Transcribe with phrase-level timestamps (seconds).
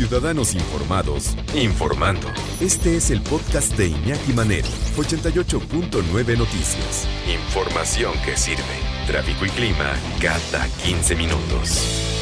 [0.00, 2.26] Ciudadanos Informados, informando.
[2.58, 4.66] Este es el podcast de Iñaki Manero,
[4.96, 7.06] 88.9 Noticias.
[7.30, 8.62] Información que sirve.
[9.06, 12.16] Tráfico y clima cada 15 minutos.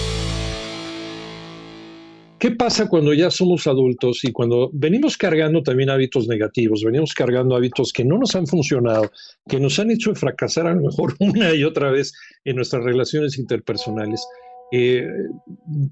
[2.41, 7.55] ¿Qué pasa cuando ya somos adultos y cuando venimos cargando también hábitos negativos, venimos cargando
[7.55, 9.13] hábitos que no nos han funcionado,
[9.49, 12.13] que nos han hecho fracasar a lo mejor una y otra vez
[12.45, 14.27] en nuestras relaciones interpersonales?
[14.73, 15.07] Eh,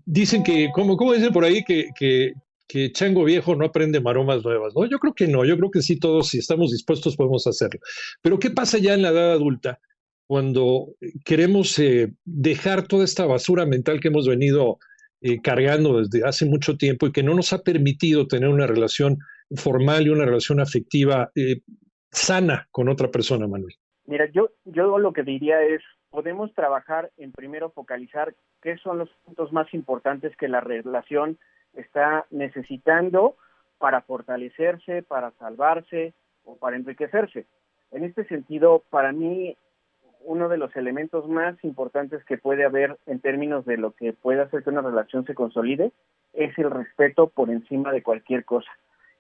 [0.05, 2.33] dicen que, como, como dicen por ahí, que, que,
[2.93, 4.85] chango viejo no aprende maromas nuevas, ¿no?
[4.87, 7.81] Yo creo que no, yo creo que sí todos, si estamos dispuestos, podemos hacerlo.
[8.21, 9.81] Pero ¿qué pasa ya en la edad adulta
[10.27, 10.89] cuando
[11.25, 14.79] queremos eh, dejar toda esta basura mental que hemos venido
[15.23, 19.19] eh, cargando desde hace mucho tiempo y que no nos ha permitido tener una relación
[19.55, 21.31] formal y una relación afectiva
[22.11, 23.75] sana con otra persona, Manuel?
[24.07, 25.83] Mira, yo, yo lo que diría es,
[26.17, 31.37] podemos trabajar en primero focalizar qué son los puntos más importantes que la relación
[31.75, 33.37] está necesitando
[33.77, 36.15] para fortalecerse, para salvarse
[36.47, 37.45] o para enriquecerse.
[37.91, 39.59] En este sentido, para mí
[40.21, 44.41] uno de los elementos más importantes que puede haber en términos de lo que puede
[44.41, 45.93] hacer que una relación se consolide
[46.33, 48.71] es el respeto por encima de cualquier cosa.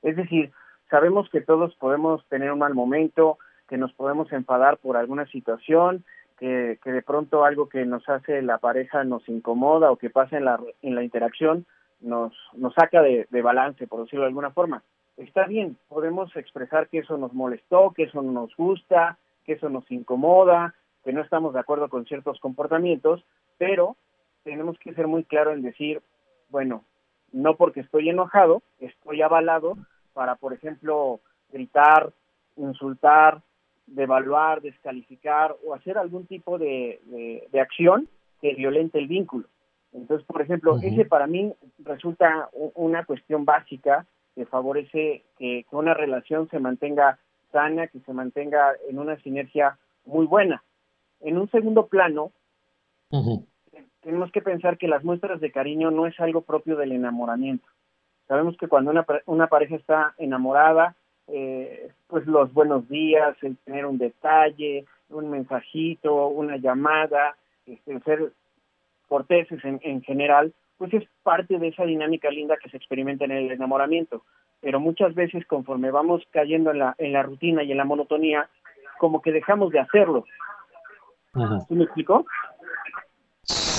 [0.00, 0.50] Es decir,
[0.88, 3.36] sabemos que todos podemos tener un mal momento,
[3.68, 6.02] que nos podemos enfadar por alguna situación,
[6.38, 10.44] que, de pronto algo que nos hace la pareja nos incomoda o que pasa en
[10.44, 11.66] la, en la interacción
[12.00, 14.82] nos, nos saca de, de balance, por decirlo de alguna forma.
[15.16, 19.70] Está bien, podemos expresar que eso nos molestó, que eso no nos gusta, que eso
[19.70, 23.24] nos incomoda, que no estamos de acuerdo con ciertos comportamientos,
[23.56, 23.96] pero
[24.42, 26.02] tenemos que ser muy claro en decir,
[26.50, 26.84] bueno,
[27.32, 29.76] no porque estoy enojado, estoy avalado
[30.12, 31.20] para, por ejemplo,
[31.50, 32.12] gritar,
[32.56, 33.40] insultar,
[33.86, 37.00] devaluar, descalificar o hacer algún tipo de,
[37.60, 38.08] acción
[38.40, 39.46] que violente el vínculo.
[39.92, 45.94] Entonces, por ejemplo, ese para mí resulta una cuestión básica que favorece que, que una
[45.94, 47.18] relación se mantenga
[47.52, 50.62] sana, que se mantenga en una sinergia muy buena.
[51.20, 52.32] En un segundo plano,
[54.00, 57.66] tenemos que pensar que las muestras de cariño no es algo propio del enamoramiento.
[58.28, 60.96] Sabemos que cuando una, una pareja está enamorada,
[61.28, 68.32] eh, pues los buenos días, el tener un detalle, un mensajito, una llamada, este, ser
[69.08, 73.32] corteses en, en general, pues es parte de esa dinámica linda que se experimenta en
[73.32, 74.22] el enamoramiento.
[74.60, 78.48] Pero muchas veces conforme vamos cayendo en la, en la rutina y en la monotonía,
[78.98, 80.24] como que dejamos de hacerlo.
[81.68, 82.24] ¿Sí me explico?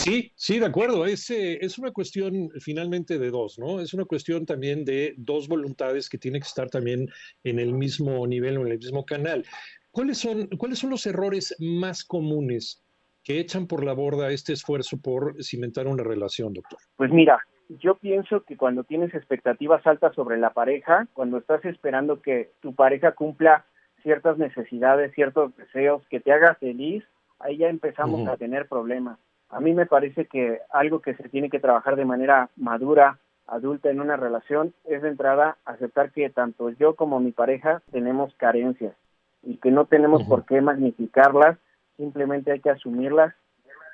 [0.07, 1.05] Sí, sí, de acuerdo.
[1.05, 3.81] Es, eh, es una cuestión finalmente de dos, ¿no?
[3.81, 7.09] Es una cuestión también de dos voluntades que tienen que estar también
[7.43, 9.43] en el mismo nivel o en el mismo canal.
[9.91, 12.81] ¿Cuáles son, ¿Cuáles son los errores más comunes
[13.21, 16.79] que echan por la borda este esfuerzo por cimentar una relación, doctor?
[16.95, 22.21] Pues mira, yo pienso que cuando tienes expectativas altas sobre la pareja, cuando estás esperando
[22.21, 23.65] que tu pareja cumpla
[24.03, 27.03] ciertas necesidades, ciertos deseos, que te haga feliz,
[27.39, 29.19] ahí ya empezamos a tener problemas.
[29.49, 33.89] A mí me parece que algo que se tiene que trabajar de manera madura, adulta
[33.89, 38.93] en una relación, es de entrada aceptar que tanto yo como mi pareja tenemos carencias
[39.43, 41.57] y que no tenemos por qué magnificarlas,
[41.95, 43.33] simplemente hay que asumirlas,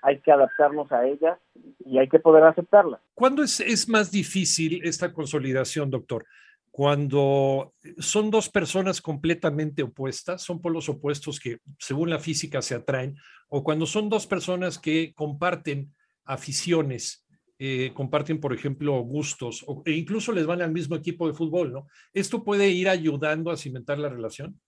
[0.02, 1.38] hay que adaptarnos a ellas
[1.86, 3.00] y hay que poder aceptarlas.
[3.14, 6.26] ¿Cuándo es, es más difícil esta consolidación, doctor?
[6.74, 13.16] Cuando son dos personas completamente opuestas, son polos opuestos que según la física se atraen,
[13.48, 15.94] o cuando son dos personas que comparten
[16.26, 17.28] aficiones,
[17.60, 21.88] eh, comparten, por ejemplo, gustos, e incluso les van al mismo equipo de fútbol, ¿no?
[22.12, 24.60] ¿Esto puede ir ayudando a cimentar la relación?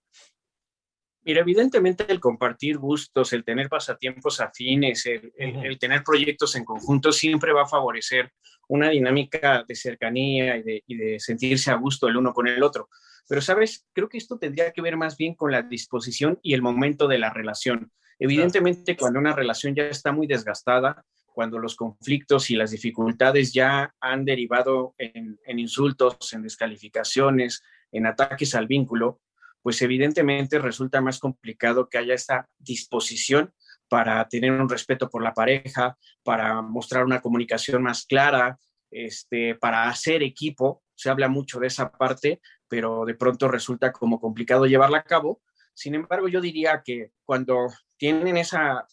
[1.25, 7.51] Mira, evidentemente el compartir gustos, el tener pasatiempos afines, el, tener proyectos en conjunto siempre
[7.51, 8.31] va a favorecer
[8.67, 12.89] una dinámica de cercanía y de, sentirse a gusto el uno con el otro.
[13.27, 13.87] Pero, ¿sabes?
[13.91, 17.17] Creo que esto tendría que ver más bien con la disposición y el momento de
[17.17, 17.91] la relación.
[18.19, 21.03] Evidentemente, cuando una relación ya está muy desgastada,
[21.33, 28.53] cuando los conflictos y las dificultades ya han derivado en insultos, en descalificaciones, en ataques
[28.53, 29.21] al vínculo,
[29.65, 33.51] pues evidentemente resulta más complicado que haya esta disposición
[33.87, 38.59] para tener un respeto por la pareja, para mostrar una comunicación más clara,
[38.91, 40.83] este, para hacer equipo.
[40.93, 45.41] Se habla mucho de esa parte, pero de pronto resulta como complicado llevarla a cabo.
[45.73, 47.65] Sin embargo, yo diría que cuando
[47.97, 48.85] tienen esa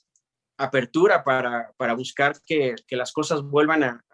[0.57, 4.05] apertura para, buscar que, las cosas vuelvan a,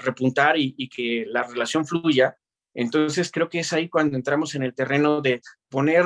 [0.00, 2.36] repuntar y, que la relación fluya,
[2.74, 5.40] entonces creo que es ahí cuando entramos en el terreno de
[5.72, 6.04] poner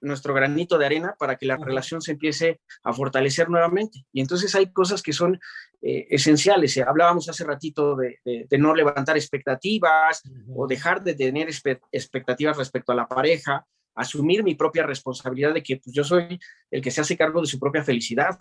[0.00, 4.04] nuestro granito de arena para que la relación se empiece a fortalecer nuevamente.
[4.12, 5.38] Y entonces hay cosas que son
[5.80, 6.78] eh, esenciales.
[6.78, 8.18] Hablábamos hace ratito de,
[8.58, 10.22] no levantar expectativas
[10.54, 11.48] o dejar de tener
[11.92, 16.38] expectativas respecto a la pareja, asumir mi propia responsabilidad de que pues, yo soy
[16.70, 18.38] el que se hace cargo de su propia felicidad.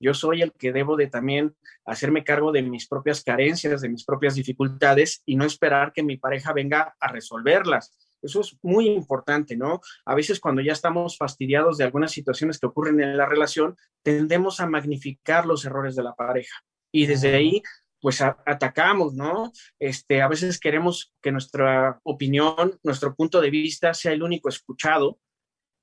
[0.00, 4.04] Yo soy el que debo de también hacerme cargo de mis propias carencias, de mis
[4.04, 7.92] propias dificultades y no esperar que mi pareja venga a resolverlas
[8.24, 9.80] eso es muy importante, ¿no?
[10.04, 14.60] A veces cuando ya estamos fastidiados de algunas situaciones que ocurren en la relación, tendemos
[14.60, 16.64] a magnificar los errores de la pareja.
[16.92, 17.62] Y desde ahí,
[18.00, 19.52] pues atacamos, ¿no?
[19.78, 25.18] Este, a veces queremos que nuestra opinión, nuestro punto de vista sea el único escuchado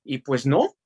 [0.04, 0.76] y pues no.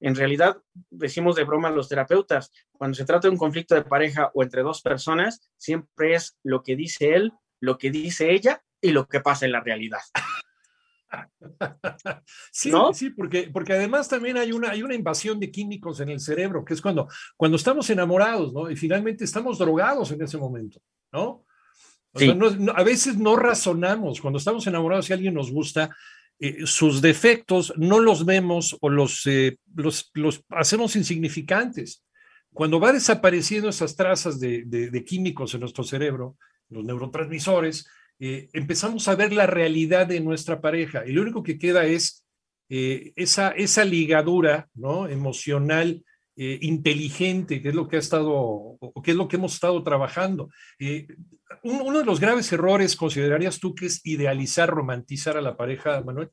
[0.00, 0.60] En realidad,
[0.90, 4.62] decimos de broma los terapeutas, cuando se trata de un conflicto de pareja o entre
[4.62, 9.20] dos personas, siempre es lo que dice él, lo que dice ella y lo que
[9.20, 10.00] pasa en la realidad.
[12.52, 16.20] sí, sí, porque, porque además también hay una, hay una invasión de químicos en el
[16.20, 18.70] cerebro, que es cuando, cuando estamos enamorados, ¿no?
[18.70, 20.80] Y finalmente estamos drogados en ese momento,
[21.12, 21.44] ¿no?
[22.74, 25.96] a veces no razonamos, cuando estamos enamorados y alguien nos gusta,
[26.38, 32.04] eh, sus defectos no los vemos o los, eh, los, los, hacemos insignificantes.
[32.52, 36.36] Cuando va desapareciendo esas trazas de, de químicos en nuestro cerebro,
[36.68, 37.86] los neurotransmisores,
[38.24, 42.24] eh, empezamos a ver la realidad de nuestra pareja y lo único que queda es
[42.68, 45.08] eh, esa, esa ligadura ¿no?
[45.08, 46.04] emocional
[46.36, 49.82] eh, inteligente, que es lo que ha estado, o que es lo que hemos estado
[49.82, 50.50] trabajando.
[51.64, 56.30] uno de los graves errores, ¿considerarías tú que es idealizar, romantizar a la pareja, Manuel?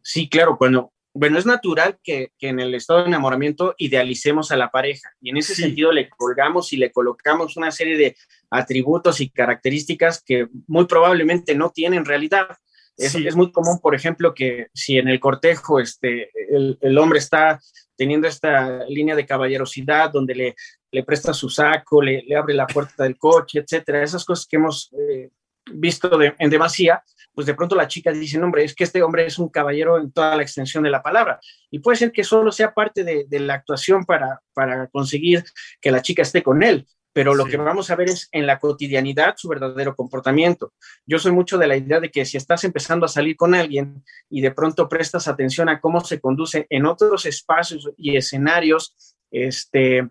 [0.00, 4.56] Sí, claro, bueno, bueno, es natural que, que, en el estado de enamoramiento idealicemos a
[4.56, 8.16] la pareja y en ese sentido le colgamos y le colocamos una serie de
[8.50, 12.48] atributos y características que muy probablemente no tienen realidad.
[12.96, 17.18] Es, es muy común, por ejemplo, que si en el cortejo este, el, el, hombre
[17.18, 17.58] está
[17.96, 20.54] teniendo esta línea de caballerosidad donde le,
[20.92, 24.56] le presta su saco, le, le, abre la puerta del coche, etcétera, esas cosas que
[24.56, 25.30] hemos eh,
[25.72, 27.02] visto de, en demasía,
[27.34, 29.98] pues de pronto la chica dice, no, hombre, es que este hombre es un caballero
[29.98, 31.40] en toda la extensión de la palabra.
[31.70, 35.44] Y puede ser que solo sea parte de, de la actuación para, para conseguir
[35.80, 38.58] que la chica esté con él, pero lo que vamos a ver es en la
[38.58, 40.74] cotidianidad su verdadero comportamiento.
[41.06, 44.04] Yo soy mucho de la idea de que si estás empezando a salir con alguien
[44.28, 50.08] y de pronto prestas atención a cómo se conduce en otros espacios y escenarios, este,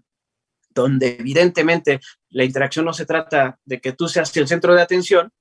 [0.69, 5.31] donde evidentemente la interacción no se trata de que tú seas el centro de atención,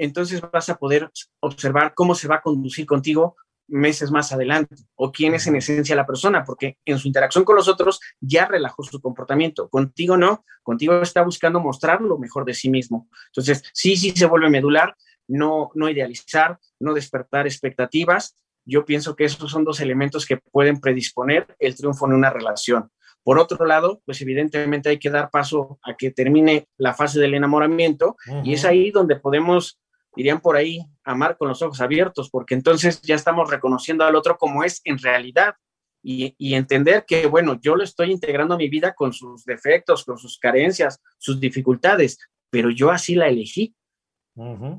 [0.00, 1.10] entonces vas a poder
[1.40, 3.36] observar cómo se va a conducir contigo
[3.68, 7.56] meses más adelante o quién es en esencia la persona, porque en su interacción con
[7.56, 9.68] los otros ya relajó su comportamiento.
[9.68, 13.08] Contigo no, contigo está buscando mostrar lo mejor de sí mismo.
[13.26, 14.96] Entonces, sí, sí se vuelve medular,
[15.28, 18.36] no, no idealizar, no despertar expectativas.
[18.64, 22.90] Yo pienso que esos son dos elementos que pueden predisponer el triunfo en una relación.
[23.22, 27.34] Por otro lado, pues evidentemente hay que dar paso a que termine la fase del
[27.34, 29.78] enamoramiento y es ahí donde podemos
[30.16, 34.36] irían por ahí, amar con los ojos abiertos, porque entonces ya estamos reconociendo al otro
[34.38, 35.54] como es en realidad
[36.02, 40.16] y, entender que, bueno, yo lo estoy integrando a mi vida con sus defectos, con
[40.18, 42.18] sus carencias, sus dificultades,
[42.48, 43.74] pero yo así la elegí.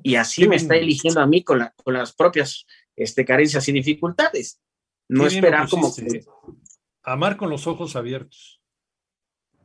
[0.02, 4.60] Y así me está eligiendo a mí con, con las propias este, carencias y dificultades.
[5.08, 5.94] No esperar como
[7.04, 8.62] Amar con los ojos abiertos.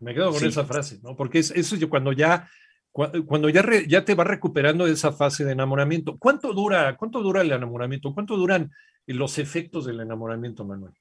[0.01, 1.17] Me quedo con esa frase, ¿no?
[1.17, 2.51] Porque es, eso yo cuando ya
[3.27, 7.43] cuando ya, ya te vas recuperando de esa fase de enamoramiento, ¿cuánto dura, ¿cuánto dura
[7.43, 8.15] el enamoramiento?
[8.15, 8.71] ¿Cuánto duran
[9.07, 10.95] los efectos del enamoramiento, Manuel?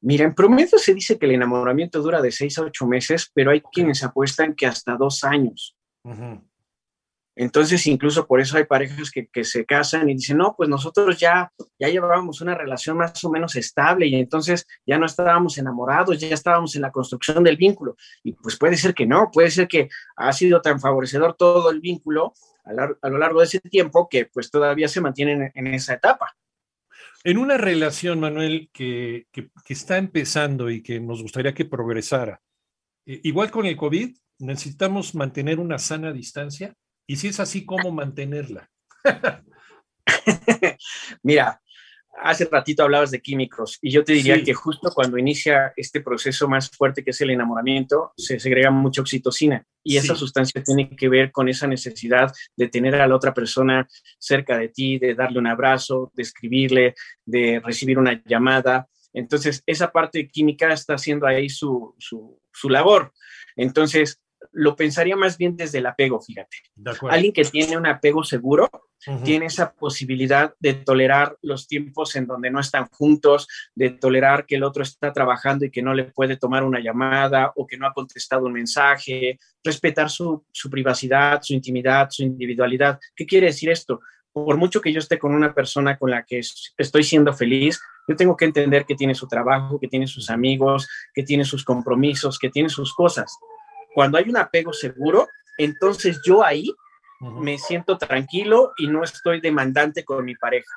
[0.00, 3.52] Mira, en promedio se dice que el enamoramiento dura de seis a ocho meses, pero
[3.52, 5.76] hay quienes apuestan que hasta dos años.
[7.40, 11.52] Entonces, incluso por eso hay parejas que, se casan y dicen, no, pues nosotros ya,
[11.78, 16.34] ya llevábamos una relación más o menos estable y entonces ya no estábamos enamorados, ya
[16.34, 17.96] estábamos en la construcción del vínculo.
[18.24, 21.78] Y pues puede ser que no, puede ser que ha sido tan favorecedor todo el
[21.78, 26.34] vínculo a, lo largo de ese tiempo que pues todavía se mantienen en, esa etapa.
[27.22, 32.40] En una relación, Manuel, que, que, está empezando y que nos gustaría que progresara,
[33.06, 36.74] eh, igual con el COVID, necesitamos mantener una sana distancia.
[37.08, 38.70] Y si es así, ¿cómo mantenerla?
[41.22, 41.58] Mira,
[42.22, 46.48] hace ratito hablabas de químicos y yo te diría que justo cuando inicia este proceso
[46.48, 51.08] más fuerte que es el enamoramiento, se segrega mucha oxitocina y esa sustancia tiene que
[51.08, 53.88] ver con esa necesidad de tener a la otra persona
[54.18, 58.86] cerca de ti, de darle un abrazo, de escribirle, de recibir una llamada.
[59.14, 63.14] Entonces, esa parte química está haciendo ahí su, su, su labor.
[63.56, 64.20] Entonces,
[64.52, 66.56] lo pensaría más bien desde el apego, fíjate.
[67.08, 68.70] Alguien que tiene un apego seguro
[69.24, 74.56] tiene esa posibilidad de tolerar los tiempos en donde no están juntos, de tolerar que
[74.56, 77.86] el otro está trabajando y que no le puede tomar una llamada o que no
[77.86, 82.98] ha contestado un mensaje, respetar su, su privacidad, su intimidad, su individualidad.
[83.14, 84.00] ¿Qué quiere decir esto?
[84.32, 86.40] Por mucho que yo esté con una persona con la que
[86.76, 90.88] estoy siendo feliz, yo tengo que entender que tiene su trabajo, que tiene sus amigos,
[91.14, 93.38] que tiene sus compromisos, que tiene sus cosas.
[93.94, 95.28] Cuando hay un apego seguro,
[95.58, 96.72] entonces yo ahí
[97.20, 100.72] me siento tranquilo y no estoy demandante con mi pareja.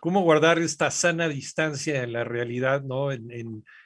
[0.00, 3.12] ¿Cómo guardar esta sana distancia en la realidad, no?
[3.12, 3.30] En,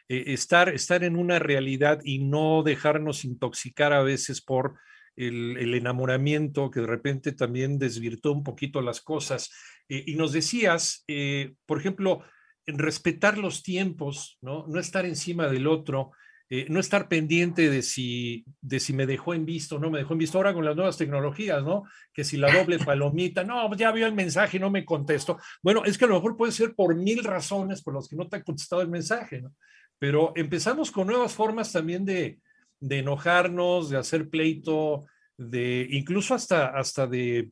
[0.08, 4.76] eh, estar, estar en una realidad y no dejarnos intoxicar a veces por
[5.16, 9.52] el, enamoramiento que de repente también desvirtó un poquito las cosas.
[9.88, 12.22] Eh, y nos decías, eh, por ejemplo,
[12.66, 14.66] respetar los tiempos, ¿no?
[14.68, 16.12] No estar encima del otro,
[16.48, 20.12] eh, no estar pendiente de si, de si me dejó en visto no me dejó
[20.12, 20.38] en visto.
[20.38, 21.84] Ahora con las nuevas tecnologías, ¿no?
[22.12, 25.38] Que si la doble palomita, no, ya vio el mensaje y no me contestó.
[25.62, 28.28] Bueno, es que a lo mejor puede ser por mil razones por las que no
[28.28, 29.54] te ha contestado el mensaje, ¿no?
[29.98, 32.38] Pero empezamos con nuevas formas también de,
[32.80, 37.50] de enojarnos, de hacer pleito, de incluso hasta, hasta de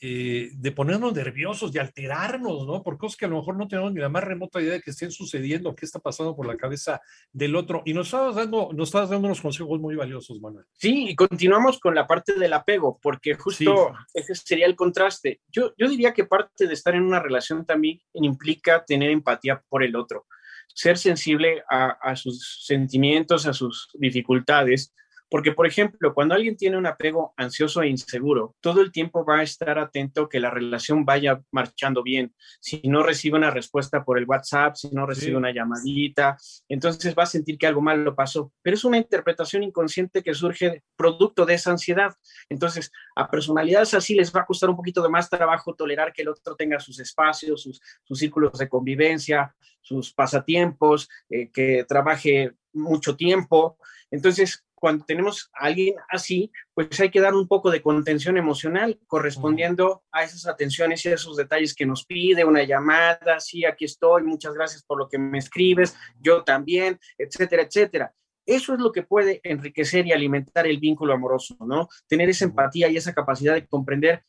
[0.00, 2.82] eh, de ponernos nerviosos, de alterarnos, ¿no?
[2.82, 4.90] Por cosas que a lo mejor no tenemos ni la más remota idea de que
[4.90, 7.00] estén sucediendo, qué está pasando por la cabeza
[7.32, 7.82] del otro.
[7.84, 10.66] Y nos estabas dando, nos estabas dando unos consejos muy valiosos, Manuel.
[10.72, 15.40] Sí, y continuamos con la parte del apego, porque justo ese sería el contraste.
[15.48, 19.84] Yo, yo diría que parte de estar en una relación también implica tener empatía por
[19.84, 20.26] el otro,
[20.74, 24.92] ser sensible a, a sus sentimientos, a sus dificultades,
[25.34, 29.38] porque, por ejemplo, cuando alguien tiene un apego ansioso e inseguro, todo el tiempo va
[29.38, 32.32] a estar atento que la relación vaya marchando bien.
[32.60, 36.36] Si no recibe una respuesta por el WhatsApp, si no recibe una llamadita,
[36.68, 38.52] entonces va a sentir que algo mal lo pasó.
[38.62, 42.14] Pero es una interpretación inconsciente que surge producto de esa ansiedad.
[42.48, 46.22] Entonces, a personalidades así les va a costar un poquito de más trabajo tolerar que
[46.22, 47.80] el otro tenga sus espacios, sus,
[48.16, 53.78] círculos de convivencia, sus pasatiempos, eh, que trabaje mucho tiempo.
[54.12, 59.00] Entonces, cuando tenemos a alguien así, pues hay que dar un poco de contención emocional
[59.06, 63.86] correspondiendo a esas atenciones y a esos detalles que nos pide, una llamada, sí, aquí
[63.86, 68.14] estoy, muchas gracias por lo que me escribes, yo también, etcétera, etcétera.
[68.44, 71.88] Eso es lo que puede enriquecer y alimentar el vínculo amoroso, ¿no?
[72.06, 74.22] Tener esa empatía y esa capacidad de comprender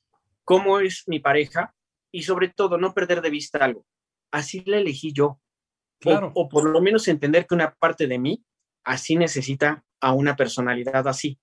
[0.46, 1.76] cómo es mi pareja
[2.14, 3.86] y sobre todo no perder de vista algo.
[4.32, 5.42] Así la elegí yo.
[5.98, 6.32] Claro.
[6.36, 8.44] o por lo menos entender que una parte de mí
[8.86, 11.39] así necesita a una personalidad así.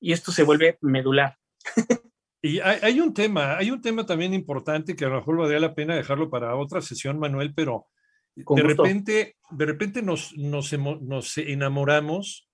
[0.00, 1.38] Y esto se vuelve medular.
[2.44, 5.76] Y hay, un tema, hay un tema también importante que a lo mejor valdría la
[5.76, 7.86] pena dejarlo para otra sesión, Manuel, pero
[8.34, 12.50] de repente, de repente nos, nos, nos enamoramos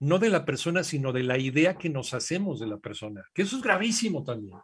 [0.00, 3.42] no de la persona, sino de la idea que nos hacemos de la persona, que
[3.42, 4.56] eso es gravísimo también,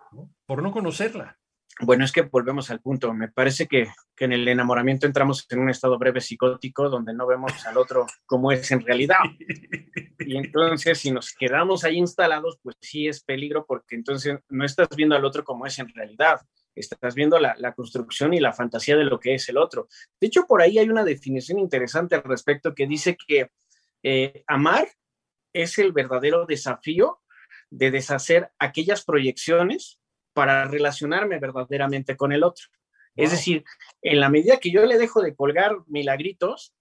[0.46, 1.38] por no conocerla.
[1.80, 3.12] Bueno, es que volvemos al punto.
[3.12, 3.88] Me parece que,
[4.18, 8.52] en el enamoramiento entramos en un estado breve psicótico donde no vemos al otro como
[8.52, 9.18] es en realidad.
[10.20, 14.88] Y entonces, si nos quedamos ahí instalados, pues sí es peligro porque entonces no estás
[14.96, 16.40] viendo al otro como es en realidad.
[16.74, 19.88] Estás viendo la, construcción y la fantasía de lo que es el otro.
[20.20, 23.50] De hecho, por ahí hay una definición interesante al respecto que dice que
[24.02, 24.88] eh, amar
[25.52, 27.20] es el verdadero desafío
[27.70, 30.00] de deshacer aquellas proyecciones
[30.34, 32.66] para relacionarme verdaderamente con el otro.
[33.16, 33.64] Es decir,
[34.02, 36.74] en la medida que yo le dejo de colgar milagritos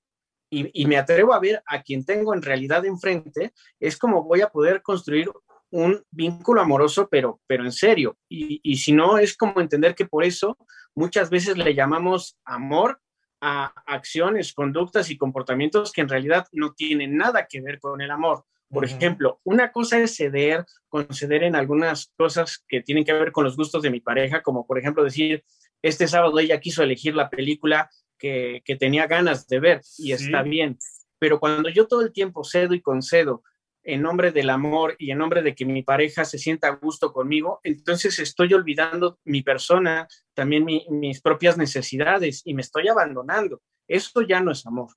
[0.49, 4.49] y, me atrevo a ver a quien tengo en realidad enfrente, es como voy a
[4.49, 5.31] poder construir
[5.71, 8.17] un vínculo amoroso, pero, pero en serio.
[8.29, 10.55] Y, y si no, es como entender que por eso
[10.93, 13.01] muchas veces le llamamos amor
[13.41, 18.11] a acciones, conductas y comportamientos que en realidad no tienen nada que ver con el
[18.11, 18.45] amor.
[18.73, 23.43] Por ejemplo, una cosa es ceder, conceder en algunas cosas que tienen que ver con
[23.43, 25.43] los gustos de mi pareja, como por ejemplo decir,
[25.81, 30.77] este sábado ella quiso elegir la película que, tenía ganas de ver y está bien.
[31.19, 33.43] Pero cuando yo todo el tiempo cedo y concedo
[33.83, 37.11] en nombre del amor y en nombre de que mi pareja se sienta a gusto
[37.11, 43.61] conmigo, entonces estoy olvidando mi persona, también mis propias necesidades y me estoy abandonando.
[43.87, 44.89] Eso ya no es amor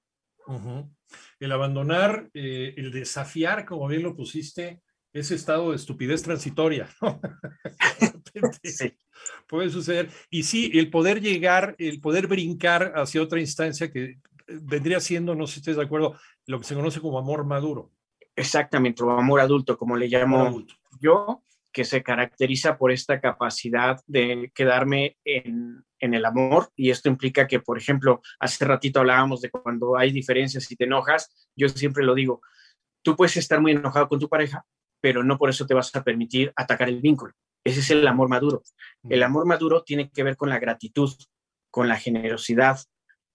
[1.40, 4.80] el abandonar, eh, el desafiar, como bien lo pusiste,
[5.12, 6.88] ese estado de estupidez transitoria.
[9.48, 10.10] Puede suceder.
[10.30, 15.34] Y sí, el poder llegar, el poder brincar hacia otra instancia que eh, vendría siendo,
[15.34, 17.92] no sé si estés de acuerdo, lo que se conoce como amor maduro.
[18.34, 20.62] Exactamente, o amor adulto, como le llamo
[21.00, 27.08] yo, que se caracteriza por esta capacidad de quedarme en, en, el amor y esto
[27.08, 31.68] implica que, por ejemplo, hace ratito hablábamos de cuando hay diferencias y te enojas, yo
[31.68, 32.40] siempre lo digo,
[33.02, 34.64] tú puedes estar muy enojado con tu pareja,
[35.00, 37.32] pero no por eso te vas a permitir atacar el vínculo.
[37.64, 38.62] Ese es el amor maduro.
[39.08, 41.12] El amor maduro tiene que ver con la gratitud,
[41.70, 42.78] con la generosidad,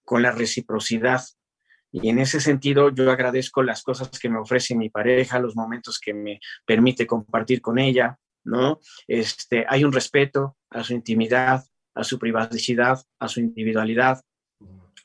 [0.05, 1.21] con la reciprocidad.
[1.91, 5.99] Y en ese sentido, yo agradezco las cosas que me ofrece mi pareja, los momentos
[5.99, 8.79] que me permite compartir con ella, ¿no?
[9.07, 14.21] Este, hay un respeto a su intimidad, a su privacidad, a su individualidad.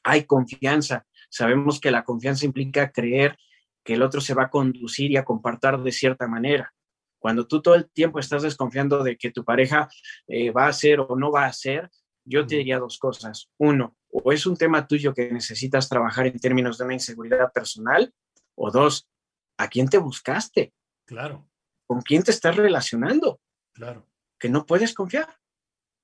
[0.03, 1.07] Hay confianza.
[1.31, 3.37] Sabemos que la confianza implica creer
[3.85, 6.73] que el otro se va a conducir y a compartir de cierta manera.
[7.19, 9.89] Cuando tú todo el tiempo estás desconfiando de que tu pareja
[10.29, 11.91] eh, va a hacer o no va a hacer,
[12.25, 13.49] yo te diría dos cosas.
[13.59, 18.13] Uno, o es un tema tuyo que necesitas trabajar en términos de una inseguridad personal,
[18.55, 19.09] o dos,
[19.57, 20.73] ¿a quién te buscaste?
[21.05, 21.49] Claro.
[21.87, 23.41] ¿Con quién te estás relacionando?
[23.73, 24.07] Claro.
[24.39, 25.39] Que no puedes confiar.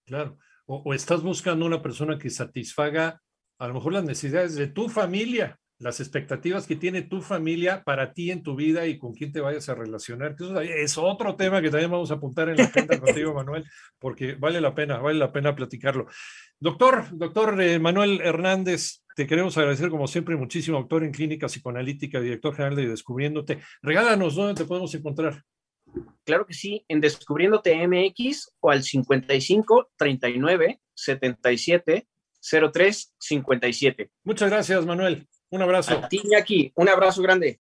[0.07, 0.39] Claro.
[0.75, 3.21] O, estás buscando una persona que satisfaga
[3.59, 8.15] a lo mejor las necesidades de tu familia, las expectativas que tiene tu familia para
[8.15, 10.35] ti en tu vida y con quién te vayas a relacionar.
[10.35, 13.65] Eso es otro tema que también vamos a apuntar en la agenda contigo, Manuel,
[13.99, 16.07] porque vale la pena, vale la pena platicarlo.
[16.59, 22.19] Doctor, doctor eh, Manuel Hernández, te queremos agradecer como siempre muchísimo, doctor en clínica psicoanalítica,
[22.19, 23.61] director general de Descubriéndote.
[23.83, 25.43] Regálanos dónde te podemos encontrar.
[26.25, 32.07] Claro que sí, en Descubriéndote MX o al 55 39 77
[32.73, 34.11] 03 57.
[34.25, 35.29] Muchas gracias, Manuel.
[35.51, 35.93] Un abrazo.
[35.93, 37.61] A ti, Iñaki, un abrazo grande.